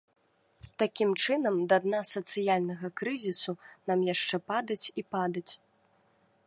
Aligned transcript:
Такім 0.83 1.09
чынам, 1.25 1.59
да 1.73 1.77
дна 1.85 1.99
сацыяльнага 2.13 2.87
крызісу 3.01 3.51
нам 3.91 3.99
яшчэ 4.13 4.35
падаць 4.53 4.81
і 5.03 5.07
падаць. 5.17 5.51